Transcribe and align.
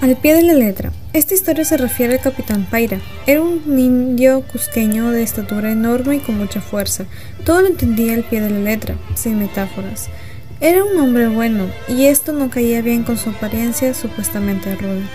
Al 0.00 0.16
pie 0.16 0.34
de 0.34 0.42
la 0.42 0.54
letra. 0.54 0.92
Esta 1.12 1.34
historia 1.34 1.62
se 1.62 1.76
refiere 1.76 2.14
al 2.14 2.22
capitán 2.22 2.66
Paira. 2.70 2.98
Era 3.26 3.42
un 3.42 3.78
indio 3.78 4.40
cusqueño 4.50 5.10
de 5.10 5.22
estatura 5.22 5.72
enorme 5.72 6.16
y 6.16 6.20
con 6.20 6.38
mucha 6.38 6.62
fuerza. 6.62 7.04
Todo 7.44 7.60
lo 7.60 7.66
entendía 7.66 8.14
al 8.14 8.24
pie 8.24 8.40
de 8.40 8.48
la 8.48 8.60
letra, 8.60 8.96
sin 9.14 9.38
metáforas. 9.38 10.08
Era 10.58 10.84
un 10.84 10.98
hombre 10.98 11.28
bueno, 11.28 11.66
y 11.86 12.06
esto 12.06 12.32
no 12.32 12.48
caía 12.48 12.80
bien 12.80 13.02
con 13.02 13.18
su 13.18 13.28
apariencia 13.28 13.92
supuestamente 13.92 14.74
ruda. 14.74 15.06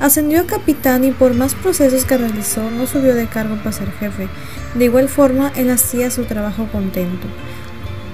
Ascendió 0.00 0.40
a 0.40 0.46
capitán 0.46 1.04
y 1.04 1.12
por 1.12 1.34
más 1.34 1.54
procesos 1.54 2.04
que 2.04 2.18
realizó 2.18 2.72
no 2.72 2.88
subió 2.88 3.14
de 3.14 3.28
cargo 3.28 3.54
para 3.58 3.70
ser 3.70 3.92
jefe. 4.00 4.26
De 4.74 4.86
igual 4.86 5.08
forma, 5.08 5.52
él 5.54 5.70
hacía 5.70 6.10
su 6.10 6.24
trabajo 6.24 6.66
contento. 6.72 7.28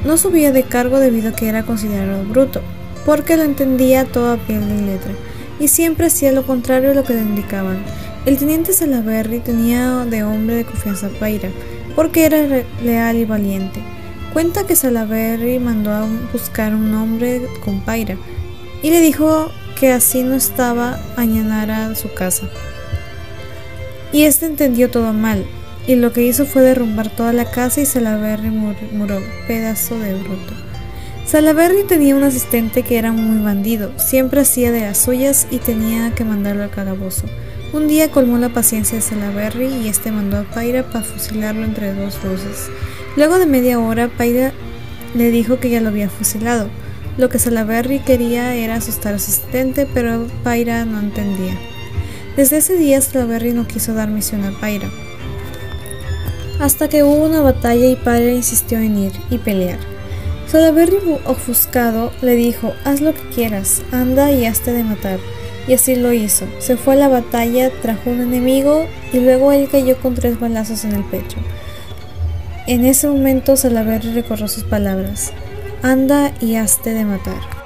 No 0.05 0.19
subía 0.19 0.53
de 0.53 0.65
cargo 0.65 1.01
debido 1.01 1.31
a 1.31 1.33
que 1.35 1.49
era 1.49 1.63
considerado 1.63 2.25
bruto, 2.25 2.61
porque 3.07 3.39
lo 3.39 3.45
entendía 3.45 4.05
todo 4.05 4.33
a 4.33 4.37
pie 4.37 4.59
de 4.59 4.83
letra 4.83 5.15
y 5.61 5.69
siempre 5.69 6.07
hacía 6.07 6.33
lo 6.33 6.47
contrario 6.47 6.91
de 6.91 6.95
lo 6.95 7.05
que 7.05 7.15
le 7.15 7.23
indicaban. 7.23 7.79
El 8.27 8.39
teniente 8.39 8.73
Salaberry 8.73 9.41
tenía 9.41 10.05
de 10.05 10.23
hombre 10.23 10.57
de 10.57 10.65
confianza 10.65 11.09
a 11.09 11.11
Paira, 11.11 11.51
porque 11.95 12.25
era 12.25 12.65
leal 12.83 13.17
y 13.17 13.25
valiente. 13.25 13.81
Cuenta 14.33 14.67
que 14.67 14.77
Salaberry 14.77 15.59
mandó 15.59 15.93
a 15.93 16.07
buscar 16.33 16.75
un 16.75 16.93
hombre 16.95 17.43
con 17.65 17.81
Paira 17.81 18.17
y 18.83 18.91
le 18.91 19.01
dijo 19.01 19.51
que 19.79 19.93
así 19.93 20.23
no 20.23 20.35
estaba 20.35 20.99
a 21.17 21.95
su 21.95 22.13
casa. 22.15 22.49
Y 24.13 24.23
este 24.23 24.47
entendió 24.47 24.91
todo 24.91 25.13
mal, 25.13 25.45
y 25.87 25.97
lo 25.97 26.13
que 26.13 26.23
hizo 26.23 26.47
fue 26.47 26.63
derrumbar 26.63 27.11
toda 27.11 27.33
la 27.33 27.51
casa 27.51 27.81
y 27.81 27.87
Salaberry 27.87 28.51
muró, 28.51 29.21
pedazo 29.47 29.99
de 29.99 30.15
bruto. 30.15 30.55
Salaberry 31.27 31.85
tenía 31.85 32.15
un 32.15 32.23
asistente 32.23 32.83
que 32.83 32.99
era 32.99 33.11
muy 33.11 33.43
bandido, 33.43 33.91
siempre 33.99 34.43
hacía 34.43 34.71
de 34.71 34.83
las 34.83 34.99
suyas 34.99 35.47
y 35.51 35.57
tenía 35.57 36.15
que 36.15 36.23
mandarlo 36.23 36.65
al 36.65 36.71
calabozo. 36.71 37.25
Un 37.73 37.89
día 37.89 38.11
colmó 38.11 38.37
la 38.37 38.51
paciencia 38.51 38.97
de 38.97 39.03
Salaberry 39.03 39.67
y 39.67 39.89
este 39.89 40.13
mandó 40.13 40.37
a 40.37 40.45
Paira 40.45 40.85
para 40.85 41.03
fusilarlo 41.03 41.65
entre 41.65 41.95
dos 41.95 42.23
luces. 42.23 42.69
Luego 43.17 43.39
de 43.39 43.47
media 43.47 43.81
hora, 43.81 44.09
Paira 44.09 44.53
le 45.15 45.31
dijo 45.31 45.59
que 45.59 45.71
ya 45.71 45.81
lo 45.81 45.89
había 45.89 46.11
fusilado. 46.11 46.69
Lo 47.17 47.31
que 47.31 47.39
Salaberry 47.39 48.01
quería 48.01 48.55
era 48.55 48.77
asustar 48.77 49.15
a 49.15 49.19
su 49.19 49.31
asistente, 49.31 49.89
pero 49.93 50.27
Paira 50.43 50.85
no 50.85 51.01
entendía. 51.01 51.59
Desde 52.37 52.59
ese 52.59 52.77
día 52.77 53.01
Salaberry 53.01 53.53
no 53.53 53.67
quiso 53.67 53.95
dar 53.95 54.09
misión 54.09 54.45
a 54.45 54.53
Paira. 54.61 54.91
Hasta 56.61 56.89
que 56.89 57.03
hubo 57.03 57.25
una 57.25 57.41
batalla 57.41 57.87
y 57.87 57.97
Paira 57.97 58.31
insistió 58.31 58.79
en 58.79 58.99
ir 58.99 59.13
y 59.31 59.39
pelear. 59.39 59.79
Salaberry 60.47 60.99
ofuscado 61.27 62.13
le 62.23 62.37
dijo, 62.37 62.75
haz 62.85 63.01
lo 63.01 63.13
que 63.15 63.29
quieras, 63.35 63.83
anda 63.93 64.31
y 64.31 64.47
hazte 64.47 64.73
de 64.73 64.85
matar. 64.85 65.19
Y 65.67 65.75
así 65.75 65.97
lo 65.97 66.13
hizo. 66.13 66.47
Se 66.59 66.77
fue 66.77 66.95
a 66.95 66.99
la 66.99 67.09
batalla, 67.09 67.71
trajo 67.81 68.11
un 68.11 68.21
enemigo 68.21 68.87
y 69.13 69.21
luego 69.21 69.53
él 69.53 69.69
cayó 69.71 69.97
con 69.99 70.15
tres 70.15 70.39
balazos 70.39 70.85
en 70.85 70.93
el 70.93 71.05
pecho. 71.05 71.39
En 72.67 72.85
ese 72.85 73.09
momento 73.09 73.57
Salaberry 73.57 74.13
recordó 74.13 74.49
sus 74.49 74.65
palabras, 74.65 75.33
anda 75.83 76.33
y 76.41 76.57
hazte 76.57 76.95
de 76.95 77.05
matar. 77.05 77.64